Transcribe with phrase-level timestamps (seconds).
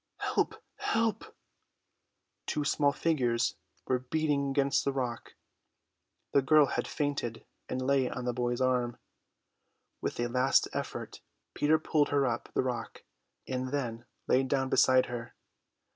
[0.17, 1.35] "Help, help!"
[2.47, 5.33] Two small figures were beating against the rock;
[6.31, 8.97] the girl had fainted and lay on the boy's arm.
[10.01, 11.21] With a last effort
[11.53, 13.03] Peter pulled her up the rock
[13.47, 15.35] and then lay down beside her.